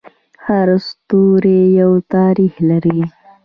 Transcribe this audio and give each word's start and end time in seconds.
هر 0.45 0.67
ستوری 0.87 1.61
یو 1.79 1.91
تاریخ 2.13 2.53
لري. 2.69 2.99